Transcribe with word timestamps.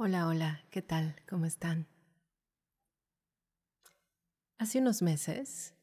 Hola, 0.00 0.28
hola, 0.28 0.64
¿qué 0.70 0.80
tal? 0.80 1.16
¿Cómo 1.28 1.44
están? 1.44 1.88
Hace 4.56 4.78
unos 4.78 5.02
meses, 5.02 5.74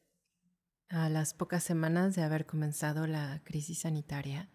a 0.88 1.10
las 1.10 1.34
pocas 1.34 1.62
semanas 1.62 2.16
de 2.16 2.22
haber 2.22 2.46
comenzado 2.46 3.06
la 3.06 3.42
crisis 3.44 3.80
sanitaria, 3.80 4.48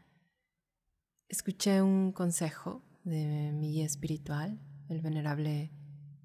escuché 1.28 1.84
un 1.84 2.12
consejo 2.12 2.84
de 3.04 3.52
mi 3.54 3.74
guía 3.74 3.86
espiritual, 3.86 4.60
el 4.90 5.00
venerable 5.00 5.72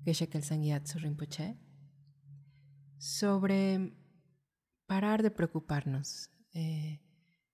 Geshe 0.02 0.30
Kelsang 0.30 0.62
Rinpoche, 0.94 1.58
sobre 2.96 3.98
parar 4.86 5.22
de 5.22 5.30
preocuparnos, 5.30 6.30
eh, 6.54 7.02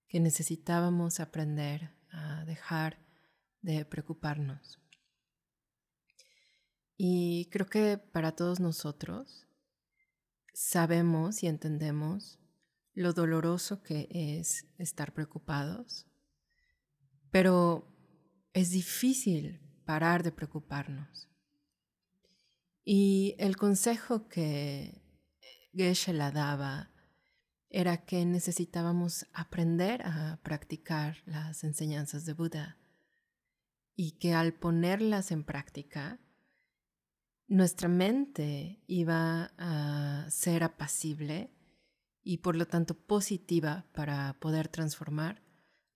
que 0.07 0.21
necesitábamos 0.21 1.19
aprender 1.19 1.91
a 2.13 2.45
dejar 2.45 3.05
de 3.63 3.85
preocuparnos 3.85 4.79
y 7.05 7.47
creo 7.47 7.67
que 7.67 7.99
para 7.99 8.31
todos 8.31 8.61
nosotros 8.61 9.49
sabemos 10.55 11.43
y 11.43 11.49
entendemos 11.49 12.39
lo 12.95 13.13
doloroso 13.13 13.83
que 13.83 14.07
es 14.13 14.69
estar 14.79 15.13
preocupados, 15.13 16.07
pero 17.33 17.93
es 18.53 18.71
difícil 18.71 19.61
parar 19.85 20.23
de 20.23 20.31
preocuparnos. 20.31 21.29
Y 22.85 23.35
el 23.41 23.57
consejo 23.57 24.29
que 24.29 25.03
Geshe 25.75 26.13
la 26.13 26.31
daba 26.31 26.93
era 27.69 28.05
que 28.05 28.25
necesitábamos 28.25 29.27
aprender 29.33 30.03
a 30.07 30.39
practicar 30.45 31.17
las 31.27 31.65
enseñanzas 31.65 32.27
de 32.27 32.35
Buda 32.35 32.79
y 33.97 34.19
que 34.19 34.35
al 34.35 34.55
ponerlas 34.55 35.33
en 35.33 35.43
práctica 35.43 36.21
nuestra 37.53 37.89
mente 37.89 38.81
iba 38.87 39.53
a 39.59 40.27
ser 40.31 40.65
apacible 40.65 41.51
y 42.25 42.39
por 42.39 42.57
lo 42.57 42.67
tanto 42.67 42.95
positiva 42.95 43.85
para 43.93 44.39
poder 44.41 44.69
transformar 44.69 45.43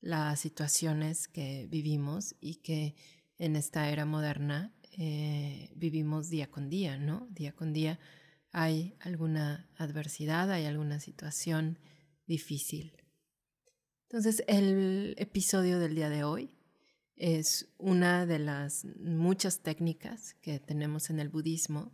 las 0.01 0.39
situaciones 0.39 1.29
que 1.29 1.67
vivimos 1.71 2.35
y 2.41 2.57
que 2.57 2.95
en 3.39 3.57
esta 3.57 3.89
era 3.89 4.05
moderna 4.05 4.75
eh, 4.99 5.71
vivimos 5.75 6.29
día 6.29 6.51
con 6.51 6.69
día, 6.69 6.99
¿no? 6.99 7.27
Día 7.31 7.53
con 7.53 7.73
día 7.73 7.99
hay 8.53 8.95
alguna 9.01 9.71
adversidad, 9.77 10.51
hay 10.51 10.67
alguna 10.67 11.01
situación 11.01 11.79
difícil. 12.27 12.93
Entonces, 14.09 14.45
el 14.47 15.15
episodio 15.19 15.79
del 15.79 15.95
día 15.95 16.11
de 16.11 16.23
hoy 16.23 16.56
es 17.17 17.73
una 17.79 18.27
de 18.27 18.39
las 18.39 18.85
muchas 19.01 19.61
técnicas 19.61 20.35
que 20.35 20.61
tenemos 20.61 21.11
en 21.11 21.19
el 21.19 21.31
budismo 21.31 21.93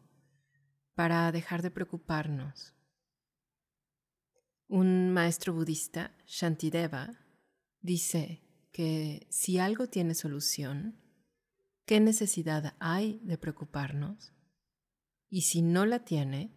para 0.95 1.31
dejar 1.33 1.63
de 1.63 1.71
preocuparnos. 1.71 2.75
Un 4.69 5.13
maestro 5.13 5.53
budista, 5.53 6.17
Shantideva, 6.27 7.19
dice 7.81 8.43
que 8.73 9.27
si 9.31 9.59
algo 9.59 9.87
tiene 9.89 10.15
solución, 10.15 10.99
¿qué 11.87 12.01
necesidad 12.01 12.75
hay 12.81 13.21
de 13.23 13.39
preocuparnos? 13.39 14.33
Y 15.29 15.43
si 15.43 15.63
no 15.63 15.87
la 15.87 16.05
tiene, 16.05 16.53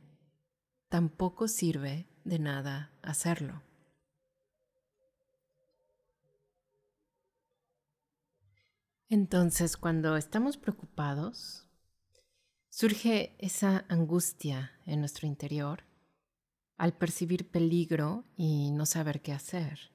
tampoco 0.90 1.48
sirve 1.48 2.08
de 2.24 2.40
nada 2.40 2.92
hacerlo. 3.02 3.62
Entonces, 9.10 9.78
cuando 9.78 10.18
estamos 10.18 10.58
preocupados, 10.58 11.68
surge 12.70 13.36
esa 13.38 13.86
angustia 13.88 14.72
en 14.86 15.00
nuestro 15.00 15.28
interior 15.28 15.84
al 16.78 16.94
percibir 16.98 17.50
peligro 17.50 18.26
y 18.36 18.72
no 18.72 18.86
saber 18.86 19.22
qué 19.22 19.32
hacer. 19.32 19.92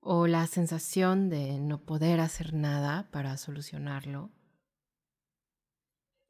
O 0.00 0.26
la 0.26 0.46
sensación 0.46 1.28
de 1.28 1.58
no 1.58 1.84
poder 1.84 2.20
hacer 2.20 2.54
nada 2.54 3.10
para 3.10 3.36
solucionarlo. 3.36 4.30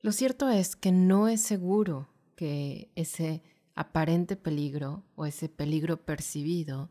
Lo 0.01 0.13
cierto 0.13 0.49
es 0.49 0.77
que 0.77 0.93
no 0.93 1.29
es 1.29 1.43
seguro 1.43 2.09
que 2.37 2.91
ese 2.95 3.43
aparente 3.75 4.37
peligro 4.37 5.05
o 5.15 5.27
ese 5.27 5.49
peligro 5.49 6.05
percibido 6.05 6.91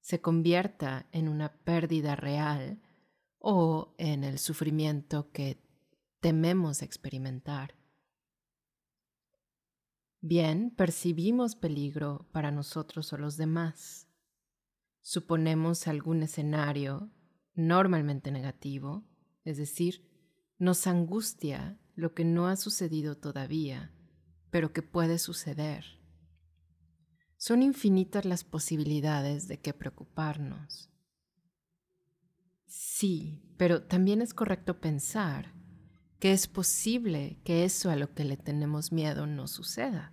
se 0.00 0.20
convierta 0.20 1.06
en 1.12 1.28
una 1.28 1.52
pérdida 1.64 2.14
real 2.14 2.80
o 3.46 3.94
en 3.98 4.24
el 4.24 4.38
sufrimiento 4.38 5.30
que 5.30 5.62
tememos 6.20 6.80
experimentar. 6.80 7.74
Bien, 10.22 10.70
percibimos 10.70 11.54
peligro 11.54 12.26
para 12.32 12.50
nosotros 12.50 13.12
o 13.12 13.18
los 13.18 13.36
demás. 13.36 14.08
Suponemos 15.02 15.86
algún 15.88 16.22
escenario 16.22 17.10
normalmente 17.54 18.32
negativo, 18.32 19.04
es 19.44 19.58
decir, 19.58 20.08
nos 20.58 20.86
angustia 20.86 21.78
lo 21.96 22.14
que 22.14 22.24
no 22.24 22.48
ha 22.48 22.56
sucedido 22.56 23.18
todavía, 23.18 23.92
pero 24.50 24.72
que 24.72 24.80
puede 24.80 25.18
suceder. 25.18 25.84
Son 27.36 27.62
infinitas 27.62 28.24
las 28.24 28.42
posibilidades 28.42 29.48
de 29.48 29.60
que 29.60 29.74
preocuparnos. 29.74 30.93
Sí, 32.66 33.42
pero 33.56 33.82
también 33.82 34.22
es 34.22 34.34
correcto 34.34 34.80
pensar 34.80 35.52
que 36.18 36.32
es 36.32 36.46
posible 36.48 37.40
que 37.44 37.64
eso 37.64 37.90
a 37.90 37.96
lo 37.96 38.14
que 38.14 38.24
le 38.24 38.36
tenemos 38.36 38.92
miedo 38.92 39.26
no 39.26 39.46
suceda. 39.46 40.12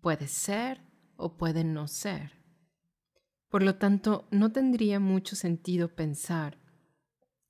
Puede 0.00 0.28
ser 0.28 0.82
o 1.16 1.36
puede 1.36 1.64
no 1.64 1.88
ser. 1.88 2.32
Por 3.48 3.62
lo 3.62 3.76
tanto, 3.76 4.28
no 4.30 4.52
tendría 4.52 5.00
mucho 5.00 5.36
sentido 5.36 5.94
pensar 5.94 6.58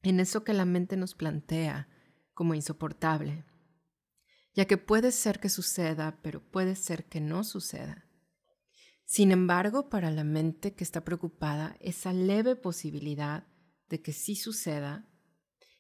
en 0.03 0.21
eso 0.21 0.44
que 0.44 0.55
la 0.55 0.65
mente 0.65 0.97
nos 0.97 1.15
plantea 1.15 1.88
como 2.34 2.55
insoportable, 2.55 3.44
ya 4.55 4.67
que 4.67 4.77
puede 4.77 5.11
ser 5.11 5.41
que 5.41 5.49
suceda, 5.49 6.21
pero 6.23 6.41
puede 6.41 6.77
ser 6.77 7.06
que 7.06 7.21
no 7.21 7.43
suceda. 7.43 8.06
Sin 9.05 9.33
embargo, 9.33 9.88
para 9.88 10.11
la 10.11 10.25
mente 10.25 10.75
que 10.75 10.84
está 10.84 11.05
preocupada, 11.05 11.77
esa 11.81 12.12
leve 12.12 12.56
posibilidad 12.56 13.47
de 13.88 14.02
que 14.02 14.12
sí 14.12 14.36
suceda 14.36 15.08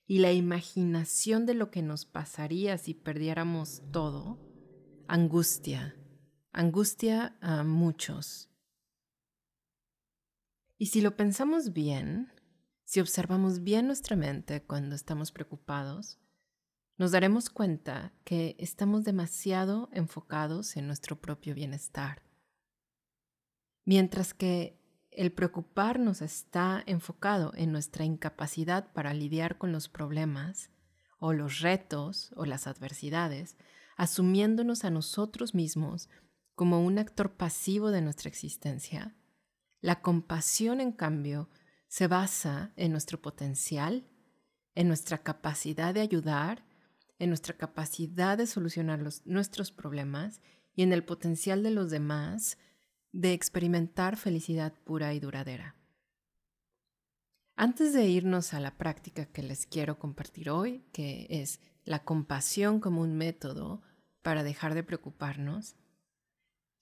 y 0.06 0.18
la 0.20 0.32
imaginación 0.32 1.46
de 1.46 1.54
lo 1.54 1.70
que 1.70 1.82
nos 1.82 2.04
pasaría 2.04 2.78
si 2.78 2.94
perdiéramos 2.94 3.82
todo, 3.92 4.38
angustia, 5.08 5.96
angustia 6.52 7.36
a 7.40 7.64
muchos. 7.64 8.48
Y 10.78 10.86
si 10.86 11.00
lo 11.00 11.16
pensamos 11.16 11.72
bien, 11.72 12.32
si 12.84 13.00
observamos 13.00 13.62
bien 13.62 13.86
nuestra 13.86 14.14
mente 14.14 14.62
cuando 14.62 14.94
estamos 14.94 15.32
preocupados, 15.32 16.20
nos 16.98 17.10
daremos 17.10 17.50
cuenta 17.50 18.12
que 18.24 18.56
estamos 18.58 19.04
demasiado 19.04 19.88
enfocados 19.92 20.76
en 20.76 20.86
nuestro 20.86 21.20
propio 21.20 21.54
bienestar. 21.54 22.22
Mientras 23.84 24.34
que 24.34 24.75
el 25.16 25.32
preocuparnos 25.32 26.20
está 26.20 26.82
enfocado 26.86 27.52
en 27.56 27.72
nuestra 27.72 28.04
incapacidad 28.04 28.92
para 28.92 29.14
lidiar 29.14 29.56
con 29.56 29.72
los 29.72 29.88
problemas 29.88 30.70
o 31.18 31.32
los 31.32 31.60
retos 31.60 32.32
o 32.36 32.44
las 32.44 32.66
adversidades, 32.66 33.56
asumiéndonos 33.96 34.84
a 34.84 34.90
nosotros 34.90 35.54
mismos 35.54 36.10
como 36.54 36.84
un 36.84 36.98
actor 36.98 37.32
pasivo 37.32 37.90
de 37.90 38.02
nuestra 38.02 38.28
existencia. 38.28 39.16
La 39.80 40.02
compasión, 40.02 40.82
en 40.82 40.92
cambio, 40.92 41.48
se 41.88 42.08
basa 42.08 42.72
en 42.76 42.92
nuestro 42.92 43.22
potencial, 43.22 44.06
en 44.74 44.86
nuestra 44.86 45.22
capacidad 45.22 45.94
de 45.94 46.02
ayudar, 46.02 46.66
en 47.18 47.30
nuestra 47.30 47.56
capacidad 47.56 48.36
de 48.36 48.46
solucionar 48.46 49.02
nuestros 49.24 49.72
problemas 49.72 50.42
y 50.74 50.82
en 50.82 50.92
el 50.92 51.04
potencial 51.04 51.62
de 51.62 51.70
los 51.70 51.90
demás 51.90 52.58
de 53.16 53.32
experimentar 53.32 54.18
felicidad 54.18 54.74
pura 54.84 55.14
y 55.14 55.20
duradera. 55.20 55.74
Antes 57.56 57.94
de 57.94 58.06
irnos 58.06 58.52
a 58.52 58.60
la 58.60 58.76
práctica 58.76 59.24
que 59.24 59.42
les 59.42 59.64
quiero 59.64 59.98
compartir 59.98 60.50
hoy, 60.50 60.84
que 60.92 61.26
es 61.30 61.60
la 61.84 62.04
compasión 62.04 62.78
como 62.78 63.00
un 63.00 63.16
método 63.16 63.80
para 64.20 64.42
dejar 64.42 64.74
de 64.74 64.82
preocuparnos, 64.82 65.76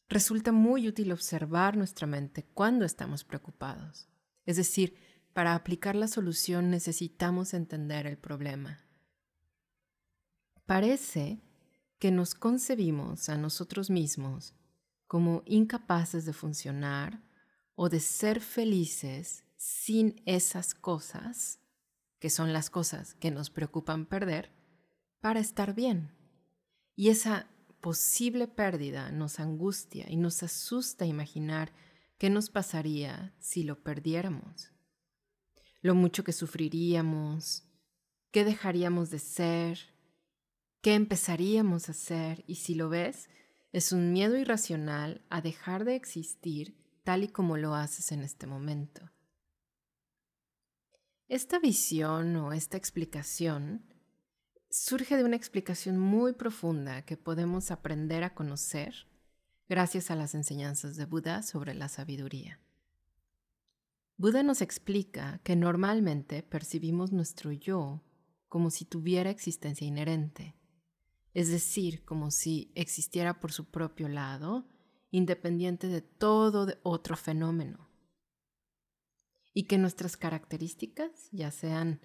resulta 0.08 0.50
muy 0.50 0.88
útil 0.88 1.12
observar 1.12 1.76
nuestra 1.76 2.08
mente 2.08 2.44
cuando 2.52 2.84
estamos 2.84 3.22
preocupados. 3.22 4.08
Es 4.44 4.56
decir, 4.56 4.96
para 5.32 5.54
aplicar 5.54 5.94
la 5.94 6.08
solución 6.08 6.68
necesitamos 6.68 7.54
entender 7.54 8.08
el 8.08 8.18
problema. 8.18 8.80
Parece 10.66 11.40
que 12.00 12.10
nos 12.10 12.34
concebimos 12.34 13.28
a 13.28 13.38
nosotros 13.38 13.88
mismos 13.88 14.54
como 15.06 15.42
incapaces 15.46 16.24
de 16.24 16.32
funcionar 16.32 17.22
o 17.74 17.88
de 17.88 18.00
ser 18.00 18.40
felices 18.40 19.44
sin 19.56 20.22
esas 20.26 20.74
cosas, 20.74 21.60
que 22.18 22.30
son 22.30 22.52
las 22.52 22.70
cosas 22.70 23.14
que 23.14 23.30
nos 23.30 23.50
preocupan 23.50 24.06
perder, 24.06 24.50
para 25.20 25.40
estar 25.40 25.74
bien. 25.74 26.12
Y 26.96 27.08
esa 27.08 27.48
posible 27.80 28.48
pérdida 28.48 29.10
nos 29.10 29.40
angustia 29.40 30.06
y 30.08 30.16
nos 30.16 30.42
asusta 30.42 31.06
imaginar 31.06 31.72
qué 32.18 32.30
nos 32.30 32.48
pasaría 32.48 33.34
si 33.38 33.64
lo 33.64 33.82
perdiéramos. 33.82 34.70
Lo 35.82 35.94
mucho 35.94 36.24
que 36.24 36.32
sufriríamos, 36.32 37.64
qué 38.30 38.44
dejaríamos 38.44 39.10
de 39.10 39.18
ser, 39.18 39.78
qué 40.80 40.94
empezaríamos 40.94 41.88
a 41.88 41.92
hacer 41.92 42.44
y 42.46 42.56
si 42.56 42.74
lo 42.74 42.88
ves, 42.88 43.28
es 43.74 43.90
un 43.90 44.12
miedo 44.12 44.36
irracional 44.36 45.24
a 45.30 45.40
dejar 45.40 45.84
de 45.84 45.96
existir 45.96 46.76
tal 47.02 47.24
y 47.24 47.28
como 47.28 47.56
lo 47.56 47.74
haces 47.74 48.12
en 48.12 48.22
este 48.22 48.46
momento. 48.46 49.10
Esta 51.26 51.58
visión 51.58 52.36
o 52.36 52.52
esta 52.52 52.76
explicación 52.76 53.84
surge 54.70 55.16
de 55.16 55.24
una 55.24 55.34
explicación 55.34 55.98
muy 55.98 56.34
profunda 56.34 57.02
que 57.02 57.16
podemos 57.16 57.72
aprender 57.72 58.22
a 58.22 58.32
conocer 58.32 59.08
gracias 59.68 60.12
a 60.12 60.14
las 60.14 60.36
enseñanzas 60.36 60.94
de 60.94 61.06
Buda 61.06 61.42
sobre 61.42 61.74
la 61.74 61.88
sabiduría. 61.88 62.60
Buda 64.16 64.44
nos 64.44 64.62
explica 64.62 65.40
que 65.42 65.56
normalmente 65.56 66.44
percibimos 66.44 67.10
nuestro 67.10 67.50
yo 67.50 68.04
como 68.48 68.70
si 68.70 68.84
tuviera 68.84 69.30
existencia 69.30 69.84
inherente 69.84 70.54
es 71.34 71.50
decir, 71.50 72.04
como 72.04 72.30
si 72.30 72.72
existiera 72.74 73.40
por 73.40 73.52
su 73.52 73.66
propio 73.70 74.08
lado, 74.08 74.66
independiente 75.10 75.88
de 75.88 76.00
todo 76.00 76.78
otro 76.82 77.16
fenómeno. 77.16 77.90
Y 79.52 79.64
que 79.64 79.78
nuestras 79.78 80.16
características, 80.16 81.28
ya 81.32 81.50
sean 81.50 82.00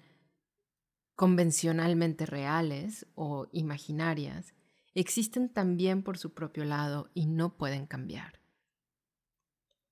convencionalmente 1.14 2.26
reales 2.26 3.06
o 3.14 3.48
imaginarias, 3.52 4.54
existen 4.94 5.48
también 5.48 6.02
por 6.02 6.18
su 6.18 6.34
propio 6.34 6.64
lado 6.64 7.10
y 7.14 7.26
no 7.26 7.56
pueden 7.56 7.86
cambiar. 7.86 8.40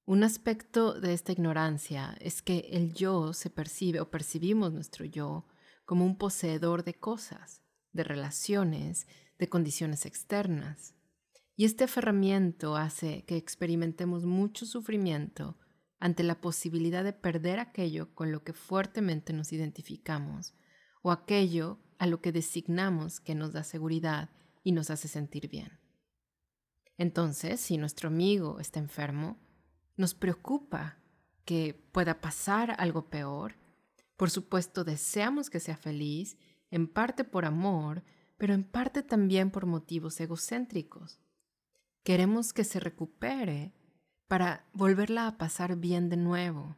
Un 0.05 0.25
aspecto 0.25 0.99
de 0.99 1.12
esta 1.12 1.32
ignorancia 1.32 2.17
es 2.20 2.41
que 2.41 2.70
el 2.70 2.94
yo 2.94 3.34
se 3.34 3.50
percibe 3.50 4.00
o 4.00 4.11
percibimos 4.11 4.73
nuestro 4.73 5.05
yo 5.05 5.46
como 5.84 6.05
un 6.05 6.17
poseedor 6.17 6.82
de 6.82 6.94
cosas, 6.94 7.62
de 7.93 8.05
relaciones, 8.05 9.06
de 9.38 9.49
condiciones 9.49 10.06
externas. 10.06 10.94
Y 11.56 11.64
este 11.64 11.85
aferramiento 11.85 12.76
hace 12.76 13.25
que 13.25 13.37
experimentemos 13.37 14.25
mucho 14.25 14.67
sufrimiento 14.67 15.58
ante 16.00 16.23
la 16.23 16.40
posibilidad 16.40 17.02
de 17.02 17.12
perder 17.12 17.58
aquello 17.58 18.14
con 18.14 18.31
lo 18.31 18.44
que 18.44 18.52
fuertemente 18.52 19.32
nos 19.32 19.52
identificamos 19.52 20.55
o 21.02 21.11
aquello 21.11 21.81
a 21.99 22.06
lo 22.06 22.20
que 22.20 22.32
designamos 22.32 23.20
que 23.20 23.35
nos 23.35 23.52
da 23.52 23.64
seguridad 23.64 24.31
y 24.62 24.73
nos 24.73 24.90
hace 24.90 25.08
sentir 25.08 25.49
bien. 25.49 25.81
Entonces, 26.96 27.61
si 27.61 27.79
nuestro 27.79 28.08
amigo 28.08 28.61
está 28.61 28.81
enfermo, 28.81 29.38
nos 29.96 30.14
preocupa 30.14 30.99
que 31.44 31.75
pueda 31.93 32.20
pasar 32.20 32.75
algo 32.79 33.08
peor. 33.08 33.56
Por 34.17 34.31
supuesto, 34.31 34.84
deseamos 34.84 35.49
que 35.50 35.61
sea 35.61 35.76
feliz, 35.76 36.37
en 36.70 36.87
parte 36.87 37.25
por 37.25 37.44
amor, 37.44 38.05
pero 38.38 38.55
en 38.55 38.64
parte 38.64 39.02
también 39.02 39.50
por 39.50 39.67
motivos 39.67 40.19
egocéntricos. 40.20 41.20
Queremos 42.05 42.52
que 42.52 42.64
se 42.64 42.81
recupere 42.81 43.75
para 44.29 44.67
volverla 44.73 45.26
a 45.26 45.37
pasar 45.37 45.76
bien 45.76 46.08
de 46.08 46.17
nuevo, 46.17 46.76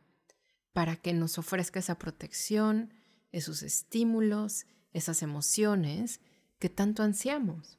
para 0.73 0.97
que 0.97 1.13
nos 1.13 1.39
ofrezca 1.39 1.79
esa 1.79 1.99
protección, 1.99 2.95
esos 3.31 3.63
estímulos, 3.63 4.67
esas 4.93 5.23
emociones 5.23 6.21
que 6.59 6.71
tanto 6.71 7.03
ansiamos. 7.03 7.79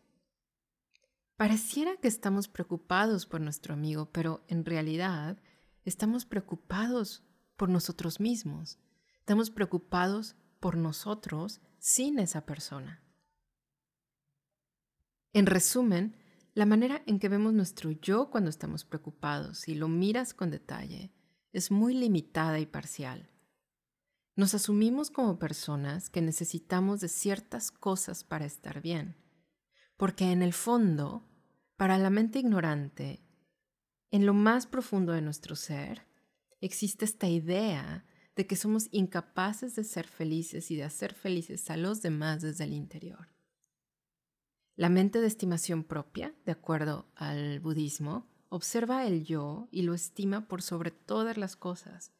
Pareciera 1.35 1.97
que 1.97 2.07
estamos 2.07 2.47
preocupados 2.47 3.25
por 3.25 3.41
nuestro 3.41 3.73
amigo, 3.73 4.11
pero 4.11 4.43
en 4.47 4.63
realidad 4.63 5.41
estamos 5.85 6.25
preocupados 6.25 7.23
por 7.57 7.69
nosotros 7.69 8.19
mismos. 8.19 8.77
Estamos 9.19 9.49
preocupados 9.49 10.35
por 10.59 10.77
nosotros 10.77 11.59
sin 11.79 12.19
esa 12.19 12.45
persona. 12.45 13.01
En 15.33 15.45
resumen, 15.45 16.17
la 16.53 16.65
manera 16.65 17.01
en 17.05 17.17
que 17.17 17.29
vemos 17.29 17.53
nuestro 17.53 17.91
yo 17.91 18.29
cuando 18.29 18.49
estamos 18.49 18.83
preocupados 18.83 19.69
y 19.69 19.75
lo 19.75 19.87
miras 19.87 20.33
con 20.33 20.51
detalle 20.51 21.13
es 21.53 21.71
muy 21.71 21.93
limitada 21.93 22.59
y 22.59 22.65
parcial. 22.65 23.29
Nos 24.35 24.53
asumimos 24.53 25.09
como 25.09 25.39
personas 25.39 26.09
que 26.09 26.21
necesitamos 26.21 26.99
de 26.99 27.07
ciertas 27.07 27.71
cosas 27.71 28.25
para 28.25 28.45
estar 28.45 28.81
bien, 28.81 29.15
porque 29.95 30.31
en 30.31 30.41
el 30.41 30.51
fondo, 30.51 31.29
para 31.77 31.97
la 31.97 32.09
mente 32.09 32.39
ignorante, 32.39 33.23
en 34.09 34.25
lo 34.25 34.33
más 34.33 34.67
profundo 34.67 35.13
de 35.13 35.21
nuestro 35.21 35.55
ser, 35.55 36.07
existe 36.59 37.05
esta 37.05 37.27
idea 37.29 38.05
de 38.35 38.47
que 38.47 38.57
somos 38.57 38.89
incapaces 38.91 39.75
de 39.75 39.85
ser 39.85 40.07
felices 40.07 40.71
y 40.71 40.75
de 40.75 40.83
hacer 40.83 41.13
felices 41.13 41.69
a 41.69 41.77
los 41.77 42.01
demás 42.01 42.41
desde 42.41 42.65
el 42.65 42.73
interior. 42.73 43.29
La 44.81 44.89
mente 44.89 45.21
de 45.21 45.27
estimación 45.27 45.83
propia, 45.83 46.33
de 46.43 46.53
acuerdo 46.53 47.05
al 47.13 47.59
budismo, 47.59 48.27
observa 48.49 49.05
el 49.05 49.23
yo 49.23 49.67
y 49.69 49.83
lo 49.83 49.93
estima 49.93 50.47
por 50.47 50.63
sobre 50.63 50.89
todas 50.89 51.37
las 51.37 51.55
cosas. 51.55 52.13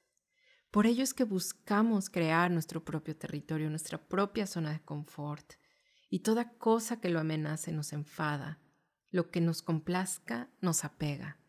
Por 0.70 0.86
ello 0.86 1.04
es 1.04 1.16
que 1.16 1.24
buscamos 1.24 2.12
crear 2.12 2.52
nuestro 2.52 2.86
propio 2.86 3.18
territorio, 3.18 3.68
nuestra 3.72 3.98
propia 3.98 4.46
zona 4.46 4.74
de 4.74 4.80
confort, 4.80 5.54
y 6.08 6.20
toda 6.20 6.52
cosa 6.60 7.02
que 7.02 7.10
lo 7.10 7.20
amenace 7.20 7.72
nos 7.72 7.94
enfada, 7.94 8.60
lo 9.10 9.32
que 9.32 9.42
nos 9.42 9.64
complazca 9.64 10.48
nos 10.62 10.86
apega. 10.86 11.40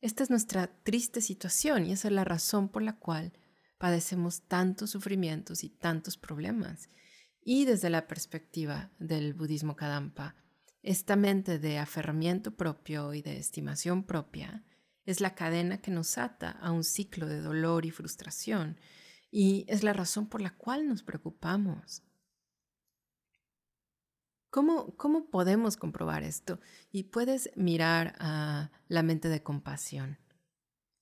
Esta 0.00 0.22
es 0.22 0.30
nuestra 0.30 0.68
triste 0.84 1.20
situación 1.20 1.86
y 1.86 1.90
esa 1.90 2.06
es 2.06 2.14
la 2.14 2.22
razón 2.22 2.68
por 2.68 2.82
la 2.82 3.00
cual 3.00 3.32
padecemos 3.78 4.42
tantos 4.42 4.90
sufrimientos 4.90 5.64
y 5.64 5.70
tantos 5.70 6.16
problemas 6.16 6.88
y 7.44 7.66
desde 7.66 7.90
la 7.90 8.08
perspectiva 8.08 8.90
del 8.98 9.34
budismo 9.34 9.76
Kadampa, 9.76 10.34
esta 10.82 11.14
mente 11.14 11.58
de 11.58 11.78
aferramiento 11.78 12.56
propio 12.56 13.12
y 13.12 13.20
de 13.20 13.38
estimación 13.38 14.04
propia 14.04 14.64
es 15.04 15.20
la 15.20 15.34
cadena 15.34 15.78
que 15.78 15.90
nos 15.90 16.16
ata 16.16 16.50
a 16.50 16.72
un 16.72 16.84
ciclo 16.84 17.26
de 17.26 17.42
dolor 17.42 17.84
y 17.84 17.90
frustración 17.90 18.80
y 19.30 19.66
es 19.68 19.82
la 19.82 19.92
razón 19.92 20.26
por 20.26 20.40
la 20.40 20.56
cual 20.56 20.88
nos 20.88 21.02
preocupamos. 21.02 22.02
¿Cómo, 24.48 24.96
¿Cómo 24.96 25.30
podemos 25.30 25.76
comprobar 25.76 26.22
esto? 26.22 26.60
Y 26.92 27.04
puedes 27.04 27.50
mirar 27.56 28.14
a 28.20 28.70
la 28.88 29.02
mente 29.02 29.28
de 29.28 29.42
compasión. 29.42 30.18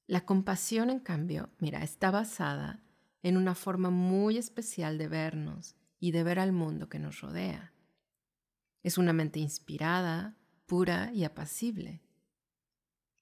La 0.09 0.25
compasión, 0.25 0.91
en 0.91 1.01
cambio, 1.01 1.51
mira, 1.59 1.85
está 1.85 2.11
basada 2.11 2.83
en 3.23 3.37
una 3.37 3.55
forma 3.55 3.91
muy 3.91 4.39
especial 4.39 4.99
de 4.99 5.07
vernos 5.07 5.77
y 6.03 6.11
de 6.11 6.25
ver 6.25 6.41
al 6.41 6.51
mundo 6.51 6.89
que 6.89 6.99
nos 6.99 7.21
rodea. 7.21 7.73
Es 8.83 8.99
una 8.99 9.13
mente 9.13 9.39
inspirada, 9.39 10.37
pura 10.67 11.13
y 11.13 11.23
apacible. 11.23 12.03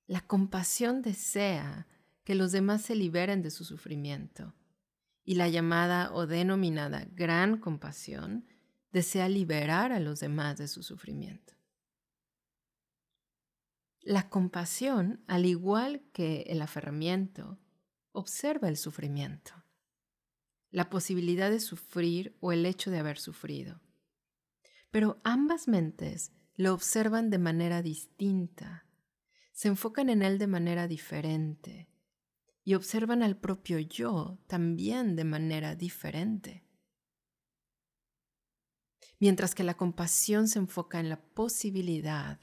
La 0.06 0.22
compasión 0.22 1.02
desea 1.02 1.86
que 2.24 2.34
los 2.34 2.52
demás 2.52 2.80
se 2.80 2.94
liberen 2.94 3.42
de 3.42 3.50
su 3.50 3.66
sufrimiento 3.66 4.54
y 5.26 5.34
la 5.34 5.50
llamada 5.50 6.10
o 6.14 6.26
denominada 6.26 7.06
gran 7.12 7.58
compasión 7.58 8.46
desea 8.92 9.28
liberar 9.28 9.92
a 9.92 10.00
los 10.00 10.20
demás 10.20 10.56
de 10.56 10.66
su 10.66 10.82
sufrimiento. 10.82 11.52
La 14.00 14.30
compasión, 14.30 15.22
al 15.26 15.44
igual 15.44 16.00
que 16.14 16.44
el 16.48 16.62
aferramiento, 16.62 17.58
observa 18.12 18.70
el 18.70 18.78
sufrimiento 18.78 19.52
la 20.70 20.88
posibilidad 20.88 21.50
de 21.50 21.60
sufrir 21.60 22.36
o 22.40 22.52
el 22.52 22.66
hecho 22.66 22.90
de 22.90 22.98
haber 22.98 23.18
sufrido. 23.18 23.80
Pero 24.90 25.20
ambas 25.24 25.68
mentes 25.68 26.32
lo 26.54 26.74
observan 26.74 27.30
de 27.30 27.38
manera 27.38 27.82
distinta, 27.82 28.86
se 29.52 29.68
enfocan 29.68 30.08
en 30.08 30.22
él 30.22 30.38
de 30.38 30.46
manera 30.46 30.88
diferente 30.88 31.88
y 32.64 32.74
observan 32.74 33.22
al 33.22 33.36
propio 33.36 33.78
yo 33.78 34.38
también 34.46 35.16
de 35.16 35.24
manera 35.24 35.74
diferente. 35.74 36.64
Mientras 39.18 39.54
que 39.54 39.64
la 39.64 39.76
compasión 39.76 40.48
se 40.48 40.58
enfoca 40.58 40.98
en 40.98 41.08
la 41.08 41.20
posibilidad 41.20 42.40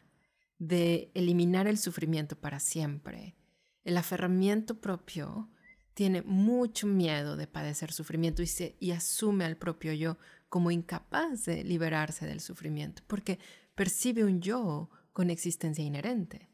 de 0.60 1.12
eliminar 1.16 1.68
el 1.68 1.78
sufrimiento 1.78 2.40
para 2.40 2.60
siempre, 2.60 3.36
el 3.84 3.98
aferramiento 3.98 4.80
propio 4.80 5.50
tiene 5.98 6.22
mucho 6.22 6.86
miedo 6.86 7.36
de 7.38 7.48
padecer 7.48 7.92
sufrimiento 7.92 8.44
y, 8.44 8.50
y 8.80 8.92
asume 8.92 9.46
al 9.46 9.58
propio 9.58 9.94
yo 9.94 10.20
como 10.48 10.70
incapaz 10.70 11.46
de 11.46 11.64
liberarse 11.64 12.28
del 12.28 12.40
sufrimiento, 12.40 13.02
porque 13.08 13.40
percibe 13.74 14.24
un 14.24 14.40
yo 14.40 14.92
con 15.12 15.32
existencia 15.32 15.84
inherente. 15.84 16.52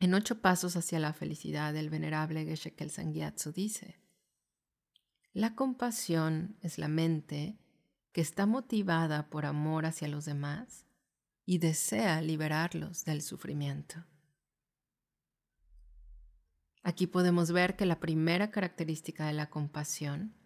En 0.00 0.14
ocho 0.14 0.40
pasos 0.40 0.76
hacia 0.76 0.98
la 0.98 1.12
felicidad, 1.12 1.76
el 1.76 1.90
venerable 1.90 2.46
Geshe 2.46 2.72
Kelsang 2.72 3.12
dice, 3.52 4.00
la 5.34 5.54
compasión 5.54 6.56
es 6.62 6.78
la 6.78 6.88
mente 6.88 7.58
que 8.12 8.22
está 8.22 8.46
motivada 8.46 9.28
por 9.28 9.44
amor 9.44 9.84
hacia 9.84 10.08
los 10.08 10.24
demás 10.24 10.86
y 11.44 11.58
desea 11.58 12.22
liberarlos 12.22 13.04
del 13.04 13.20
sufrimiento. 13.20 14.06
Aquí 16.86 17.08
podemos 17.08 17.50
ver 17.50 17.74
que 17.74 17.84
la 17.84 17.98
primera 17.98 18.52
característica 18.52 19.26
de 19.26 19.32
la 19.32 19.50
compasión 19.50 20.36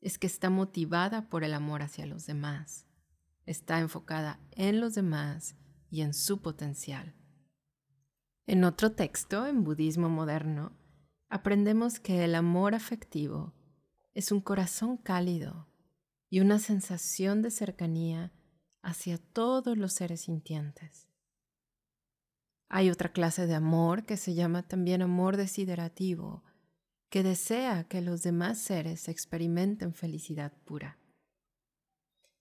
es 0.00 0.18
que 0.18 0.26
está 0.26 0.50
motivada 0.50 1.28
por 1.30 1.44
el 1.44 1.54
amor 1.54 1.82
hacia 1.82 2.04
los 2.04 2.26
demás, 2.26 2.84
está 3.46 3.78
enfocada 3.78 4.40
en 4.50 4.80
los 4.80 4.96
demás 4.96 5.54
y 5.92 6.00
en 6.00 6.12
su 6.12 6.42
potencial. 6.42 7.14
En 8.48 8.64
otro 8.64 8.90
texto, 8.90 9.46
en 9.46 9.62
budismo 9.62 10.08
moderno, 10.08 10.76
aprendemos 11.28 12.00
que 12.00 12.24
el 12.24 12.34
amor 12.34 12.74
afectivo 12.74 13.54
es 14.14 14.32
un 14.32 14.40
corazón 14.40 14.96
cálido 14.96 15.68
y 16.28 16.40
una 16.40 16.58
sensación 16.58 17.40
de 17.40 17.52
cercanía 17.52 18.32
hacia 18.82 19.18
todos 19.18 19.78
los 19.78 19.92
seres 19.92 20.22
sintientes. 20.22 21.06
Hay 22.76 22.90
otra 22.90 23.12
clase 23.12 23.46
de 23.46 23.54
amor 23.54 24.04
que 24.04 24.16
se 24.16 24.34
llama 24.34 24.64
también 24.64 25.00
amor 25.00 25.36
desiderativo, 25.36 26.42
que 27.08 27.22
desea 27.22 27.84
que 27.84 28.00
los 28.00 28.24
demás 28.24 28.58
seres 28.58 29.06
experimenten 29.06 29.94
felicidad 29.94 30.52
pura. 30.64 30.98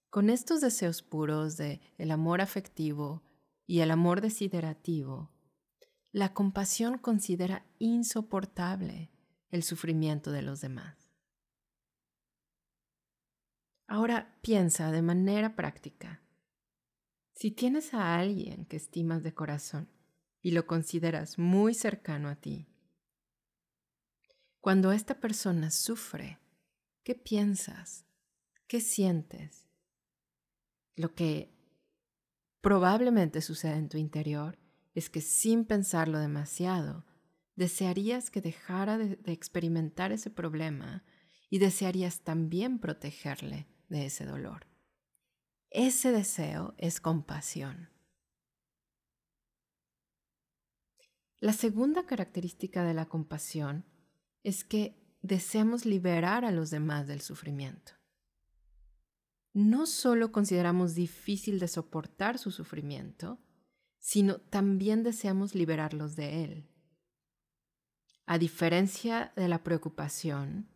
Con 0.10 0.32
estos 0.32 0.60
deseos 0.60 1.04
puros 1.04 1.56
de 1.58 1.82
el 2.00 2.10
amor 2.10 2.42
afectivo 2.42 3.22
y 3.68 3.82
el 3.82 3.92
amor 3.92 4.22
desiderativo, 4.22 5.30
la 6.12 6.34
compasión 6.34 6.98
considera 6.98 7.68
insoportable 7.78 9.12
el 9.52 9.62
sufrimiento 9.62 10.32
de 10.32 10.42
los 10.42 10.62
demás. 10.62 10.98
Ahora 13.86 14.40
piensa 14.42 14.92
de 14.92 15.04
manera 15.04 15.56
práctica. 15.56 16.24
Si 17.36 17.52
tienes 17.52 17.94
a 17.94 18.16
alguien 18.16 18.66
que 18.66 18.78
estimas 18.78 19.22
de 19.22 19.36
corazón 19.36 19.94
y 20.44 20.52
lo 20.52 20.68
consideras 20.68 21.40
muy 21.40 21.74
cercano 21.74 22.30
a 22.30 22.36
ti, 22.36 22.68
cuando 24.60 24.92
esta 24.92 25.20
persona 25.20 25.72
sufre, 25.72 26.40
¿qué 27.04 27.16
piensas? 27.16 28.06
¿Qué 28.68 28.80
sientes? 28.80 29.68
Lo 30.96 31.16
que 31.16 31.54
probablemente 32.62 33.42
sucede 33.42 33.76
en 33.76 33.90
tu 33.90 33.98
interior 33.98 34.58
es 34.94 35.10
que 35.10 35.22
sin 35.22 35.66
pensarlo 35.66 36.20
demasiado, 36.20 37.06
desearías 37.56 38.30
que 38.30 38.42
dejara 38.42 38.98
de, 38.98 39.16
de 39.16 39.32
experimentar 39.32 40.12
ese 40.12 40.30
problema 40.30 41.04
y 41.50 41.60
desearías 41.60 42.22
también 42.22 42.80
protegerle 42.80 43.68
de 43.90 44.06
ese 44.06 44.26
dolor. 44.26 44.68
Ese 45.70 46.12
deseo 46.12 46.74
es 46.78 47.00
compasión. 47.00 47.93
La 51.44 51.52
segunda 51.52 52.06
característica 52.06 52.86
de 52.86 52.94
la 52.94 53.08
compasión 53.08 53.84
es 54.44 54.64
que 54.64 54.96
deseamos 55.22 55.86
liberar 55.86 56.46
a 56.46 56.52
los 56.52 56.70
demás 56.70 57.06
del 57.06 57.20
sufrimiento. 57.20 57.92
No 59.52 59.86
solo 59.86 60.32
consideramos 60.32 60.96
difícil 60.96 61.60
de 61.60 61.68
soportar 61.68 62.38
su 62.38 62.50
sufrimiento, 62.50 63.40
sino 64.00 64.38
también 64.38 65.04
deseamos 65.04 65.54
liberarlos 65.54 66.16
de 66.16 66.46
él. 66.46 66.70
A 68.26 68.38
diferencia 68.38 69.34
de 69.36 69.50
la 69.50 69.66
preocupación, 69.66 70.70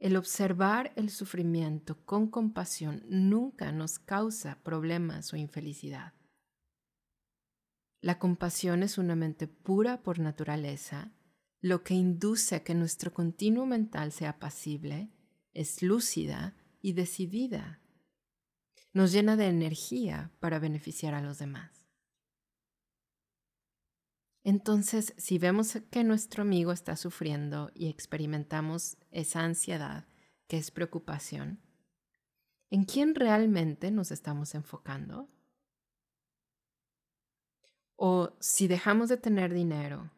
el 0.00 0.16
observar 0.16 0.92
el 0.96 1.10
sufrimiento 1.10 2.04
con 2.04 2.28
compasión 2.28 3.04
nunca 3.08 3.70
nos 3.70 4.00
causa 4.00 4.58
problemas 4.64 5.32
o 5.32 5.36
infelicidad. 5.36 6.12
La 8.02 8.18
compasión 8.18 8.82
es 8.82 8.98
una 8.98 9.14
mente 9.14 9.46
pura 9.46 10.02
por 10.02 10.18
naturaleza, 10.18 11.12
lo 11.60 11.84
que 11.84 11.94
induce 11.94 12.56
a 12.56 12.64
que 12.64 12.74
nuestro 12.74 13.14
continuo 13.14 13.64
mental 13.64 14.10
sea 14.10 14.30
apacible, 14.30 15.12
es 15.54 15.82
lúcida 15.82 16.56
y 16.80 16.94
decidida. 16.94 17.80
Nos 18.92 19.12
llena 19.12 19.36
de 19.36 19.46
energía 19.46 20.32
para 20.40 20.58
beneficiar 20.58 21.14
a 21.14 21.22
los 21.22 21.38
demás. 21.38 21.86
Entonces, 24.42 25.14
si 25.16 25.38
vemos 25.38 25.78
que 25.92 26.02
nuestro 26.02 26.42
amigo 26.42 26.72
está 26.72 26.96
sufriendo 26.96 27.70
y 27.72 27.88
experimentamos 27.88 28.96
esa 29.12 29.44
ansiedad, 29.44 30.08
que 30.48 30.56
es 30.58 30.72
preocupación, 30.72 31.60
¿en 32.68 32.82
quién 32.82 33.14
realmente 33.14 33.92
nos 33.92 34.10
estamos 34.10 34.56
enfocando? 34.56 35.28
O 38.04 38.36
si 38.40 38.66
dejamos 38.66 39.08
de 39.08 39.16
tener 39.16 39.54
dinero, 39.54 40.10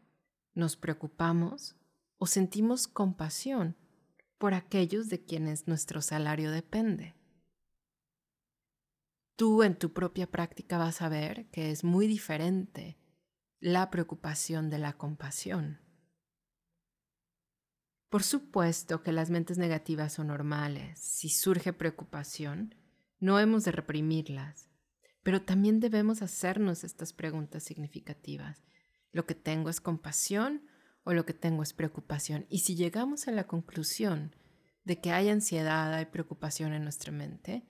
nos 0.55 0.75
preocupamos 0.75 1.76
o 2.17 2.26
sentimos 2.26 2.88
compasión 2.88 3.76
por 4.38 4.55
aquellos 4.55 5.11
de 5.11 5.23
quienes 5.23 5.69
nuestro 5.69 6.00
salario 6.00 6.50
depende. 6.50 7.14
Tú 9.37 9.62
en 9.62 9.79
tu 9.79 9.93
propia 9.93 10.31
práctica 10.31 10.79
vas 10.79 11.03
a 11.03 11.11
ver 11.11 11.50
que 11.50 11.71
es 11.71 11.85
muy 11.85 12.07
diferente 12.07 12.97
la 13.61 13.91
preocupación 13.91 14.71
de 14.71 14.79
la 14.79 14.95
compasión. 14.95 15.79
Por 18.09 18.23
supuesto 18.23 19.03
que 19.03 19.12
las 19.12 19.29
mentes 19.29 19.59
negativas 19.59 20.14
son 20.14 20.29
normales. 20.29 20.99
Si 21.00 21.29
surge 21.29 21.75
preocupación, 21.75 22.75
no 23.21 23.38
hemos 23.38 23.62
de 23.64 23.73
reprimirlas, 23.73 24.71
pero 25.25 25.43
también 25.43 25.81
debemos 25.81 26.23
hacernos 26.23 26.85
estas 26.85 27.12
preguntas 27.12 27.64
significativas. 27.64 28.62
¿Lo 29.11 29.26
que 29.26 29.35
tengo 29.35 29.71
es 29.71 29.81
compasión 29.81 30.62
o 31.02 31.14
lo 31.14 31.25
que 31.25 31.33
tengo 31.33 31.62
es 31.62 31.73
preocupación? 31.73 32.47
Y 32.50 32.61
si 32.61 32.76
llegamos 32.76 33.26
a 33.26 33.33
la 33.33 33.49
conclusión 33.49 34.37
de 34.85 35.00
que 35.00 35.11
hay 35.11 35.31
ansiedad, 35.31 35.93
hay 35.95 36.04
preocupación 36.04 36.75
en 36.75 36.85
nuestra 36.85 37.11
mente, 37.11 37.64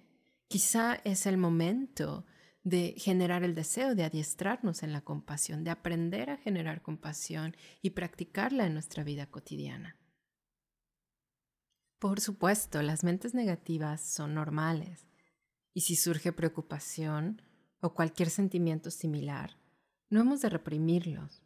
quizá 0.49 1.01
es 1.05 1.27
el 1.27 1.39
momento 1.39 2.27
de 2.65 2.95
generar 2.97 3.45
el 3.45 3.55
deseo 3.55 3.95
de 3.95 4.05
adiestrarnos 4.05 4.83
en 4.83 4.93
la 4.93 5.03
compasión, 5.03 5.63
de 5.63 5.71
aprender 5.71 6.31
a 6.31 6.39
generar 6.39 6.83
compasión 6.83 7.57
y 7.83 7.91
practicarla 7.91 8.67
en 8.67 8.73
nuestra 8.73 9.05
vida 9.05 9.27
cotidiana. 9.27 9.97
Por 12.01 12.21
supuesto, 12.21 12.83
las 12.83 13.05
mentes 13.05 13.33
negativas 13.33 14.01
son 14.01 14.35
normales 14.35 15.07
y 15.75 15.83
si 15.83 15.97
surge 15.97 16.33
preocupación 16.33 17.43
o 17.81 17.93
cualquier 17.93 18.31
sentimiento 18.31 18.91
similar, 18.91 19.59
no 20.09 20.21
hemos 20.21 20.41
de 20.41 20.49
reprimirlos, 20.49 21.43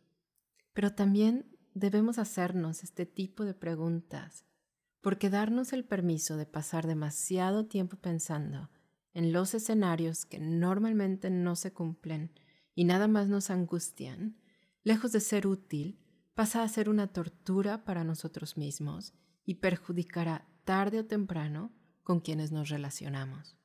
pero 0.74 0.94
también 0.94 1.56
debemos 1.74 2.18
hacernos 2.18 2.84
este 2.84 3.06
tipo 3.06 3.44
de 3.44 3.54
preguntas, 3.54 4.44
porque 5.00 5.30
darnos 5.30 5.72
el 5.72 5.84
permiso 5.84 6.36
de 6.36 6.46
pasar 6.46 6.86
demasiado 6.86 7.66
tiempo 7.66 7.96
pensando 7.96 8.70
en 9.14 9.32
los 9.32 9.54
escenarios 9.54 10.26
que 10.26 10.38
normalmente 10.38 11.30
no 11.30 11.56
se 11.56 11.72
cumplen 11.72 12.30
y 12.74 12.84
nada 12.84 13.08
más 13.08 13.28
nos 13.28 13.50
angustian, 13.50 14.36
lejos 14.84 15.10
de 15.12 15.20
ser 15.20 15.46
útil, 15.46 15.98
pasa 16.34 16.62
a 16.62 16.68
ser 16.68 16.88
una 16.88 17.08
tortura 17.08 17.84
para 17.84 18.04
nosotros 18.04 18.56
mismos 18.56 19.14
y 19.44 19.54
perjudicará 19.54 20.46
tarde 20.64 21.00
o 21.00 21.06
temprano 21.06 21.72
con 22.04 22.20
quienes 22.20 22.52
nos 22.52 22.68
relacionamos. 22.68 23.57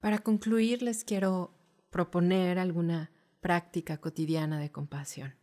Para 0.00 0.18
concluir, 0.18 0.82
les 0.82 1.04
quiero 1.04 1.54
proponer 1.90 2.58
alguna 2.58 3.10
práctica 3.40 3.98
cotidiana 3.98 4.58
de 4.60 4.70
compasión. 4.70 5.34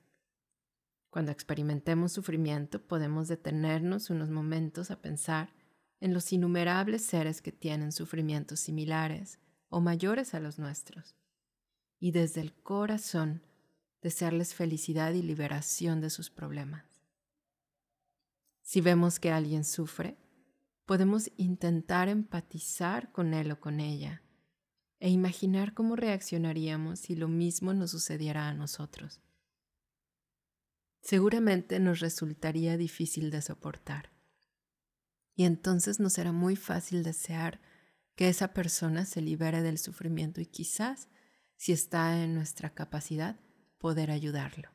Cuando 1.09 1.31
experimentemos 1.31 2.11
sufrimiento, 2.11 2.81
podemos 2.81 3.27
detenernos 3.27 4.09
unos 4.09 4.29
momentos 4.29 4.91
a 4.91 5.01
pensar 5.01 5.53
en 5.99 6.13
los 6.13 6.33
innumerables 6.33 7.03
seres 7.05 7.41
que 7.41 7.51
tienen 7.51 7.91
sufrimientos 7.91 8.59
similares 8.59 9.39
o 9.69 9.79
mayores 9.79 10.33
a 10.33 10.39
los 10.39 10.59
nuestros, 10.59 11.15
y 11.99 12.11
desde 12.11 12.41
el 12.41 12.53
corazón 12.53 13.41
desearles 14.01 14.53
felicidad 14.53 15.13
y 15.13 15.21
liberación 15.21 16.01
de 16.01 16.09
sus 16.09 16.29
problemas. 16.29 16.99
Si 18.61 18.81
vemos 18.81 19.19
que 19.19 19.31
alguien 19.31 19.63
sufre, 19.63 20.17
podemos 20.85 21.31
intentar 21.37 22.09
empatizar 22.09 23.11
con 23.11 23.33
él 23.33 23.51
o 23.51 23.59
con 23.59 23.79
ella 23.79 24.22
e 25.03 25.09
imaginar 25.09 25.73
cómo 25.73 25.97
reaccionaríamos 25.97 26.97
si 26.97 27.17
lo 27.17 27.27
mismo 27.27 27.73
nos 27.73 27.91
sucediera 27.91 28.47
a 28.47 28.53
nosotros. 28.53 29.19
Seguramente 31.01 31.77
nos 31.81 31.99
resultaría 31.99 32.77
difícil 32.77 33.29
de 33.29 33.41
soportar 33.41 34.13
y 35.35 35.43
entonces 35.43 35.99
nos 35.99 36.13
será 36.13 36.31
muy 36.31 36.55
fácil 36.55 37.03
desear 37.03 37.59
que 38.15 38.29
esa 38.29 38.53
persona 38.53 39.03
se 39.03 39.19
libere 39.19 39.61
del 39.61 39.77
sufrimiento 39.77 40.39
y 40.39 40.45
quizás, 40.45 41.09
si 41.57 41.73
está 41.73 42.23
en 42.23 42.33
nuestra 42.33 42.73
capacidad, 42.73 43.41
poder 43.79 44.09
ayudarlo. 44.09 44.69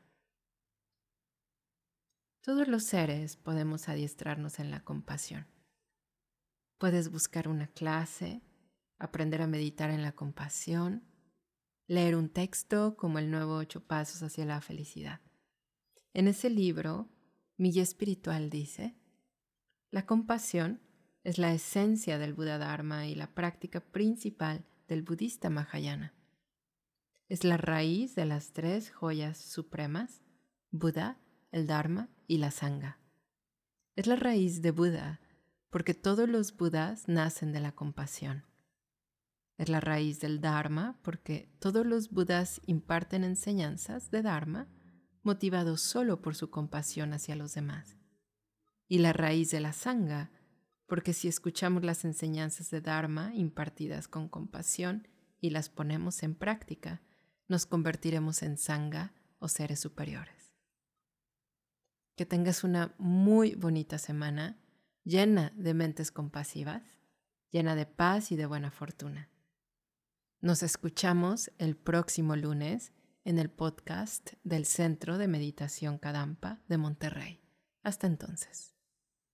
Todos 2.42 2.68
los 2.68 2.82
seres 2.82 3.38
podemos 3.38 3.88
adiestrarnos 3.88 4.58
en 4.58 4.70
la 4.70 4.84
compasión. 4.84 5.46
Puedes 6.76 7.10
buscar 7.10 7.48
una 7.48 7.68
clase, 7.68 8.42
aprender 8.98 9.42
a 9.42 9.46
meditar 9.46 9.90
en 9.90 10.02
la 10.02 10.12
compasión, 10.12 11.04
leer 11.86 12.16
un 12.16 12.28
texto 12.28 12.96
como 12.96 13.18
el 13.18 13.30
nuevo 13.30 13.56
Ocho 13.56 13.86
Pasos 13.86 14.22
hacia 14.22 14.44
la 14.44 14.60
Felicidad. 14.60 15.20
En 16.14 16.28
ese 16.28 16.50
libro, 16.50 17.08
mi 17.56 17.76
espiritual 17.78 18.50
dice, 18.50 18.96
la 19.90 20.04
compasión 20.06 20.80
es 21.24 21.38
la 21.38 21.52
esencia 21.52 22.18
del 22.18 22.34
Buda 22.34 22.58
Dharma 22.58 23.06
y 23.06 23.14
la 23.14 23.34
práctica 23.34 23.80
principal 23.80 24.66
del 24.86 25.02
budista 25.02 25.50
Mahayana. 25.50 26.14
Es 27.28 27.44
la 27.44 27.56
raíz 27.56 28.14
de 28.14 28.24
las 28.24 28.52
tres 28.52 28.90
joyas 28.90 29.38
supremas, 29.38 30.22
Buda, 30.70 31.20
el 31.50 31.66
Dharma 31.66 32.08
y 32.26 32.38
la 32.38 32.50
Sangha. 32.50 32.98
Es 33.96 34.06
la 34.06 34.16
raíz 34.16 34.62
de 34.62 34.70
Buda 34.70 35.20
porque 35.70 35.94
todos 35.94 36.28
los 36.28 36.56
Budas 36.56 37.08
nacen 37.08 37.52
de 37.52 37.60
la 37.60 37.72
compasión. 37.72 38.47
Es 39.58 39.68
la 39.68 39.80
raíz 39.80 40.20
del 40.20 40.40
Dharma 40.40 40.98
porque 41.02 41.52
todos 41.58 41.84
los 41.84 42.10
Budas 42.10 42.60
imparten 42.64 43.24
enseñanzas 43.24 44.10
de 44.10 44.22
Dharma 44.22 44.68
motivados 45.22 45.82
solo 45.82 46.22
por 46.22 46.34
su 46.34 46.48
compasión 46.48 47.12
hacia 47.12 47.36
los 47.36 47.52
demás. 47.52 47.98
Y 48.86 48.98
la 48.98 49.12
raíz 49.12 49.50
de 49.50 49.60
la 49.60 49.74
Sangha 49.74 50.30
porque 50.88 51.12
si 51.12 51.28
escuchamos 51.28 51.84
las 51.84 52.06
enseñanzas 52.06 52.70
de 52.70 52.80
Dharma 52.80 53.32
impartidas 53.34 54.08
con 54.08 54.28
compasión 54.28 55.06
y 55.38 55.50
las 55.50 55.68
ponemos 55.68 56.22
en 56.22 56.34
práctica, 56.34 57.02
nos 57.46 57.66
convertiremos 57.66 58.42
en 58.42 58.56
Sangha 58.56 59.12
o 59.38 59.48
seres 59.48 59.80
superiores. 59.80 60.54
Que 62.16 62.24
tengas 62.24 62.64
una 62.64 62.94
muy 62.96 63.54
bonita 63.54 63.98
semana 63.98 64.58
llena 65.04 65.52
de 65.56 65.74
mentes 65.74 66.10
compasivas, 66.10 66.82
llena 67.50 67.74
de 67.74 67.84
paz 67.84 68.32
y 68.32 68.36
de 68.36 68.46
buena 68.46 68.70
fortuna. 68.70 69.28
Nos 70.40 70.62
escuchamos 70.62 71.50
el 71.58 71.76
próximo 71.76 72.36
lunes 72.36 72.92
en 73.24 73.40
el 73.40 73.50
podcast 73.50 74.34
del 74.44 74.66
Centro 74.66 75.18
de 75.18 75.26
Meditación 75.26 75.98
Kadampa 75.98 76.60
de 76.68 76.78
Monterrey. 76.78 77.42
Hasta 77.82 78.06
entonces. 78.06 78.77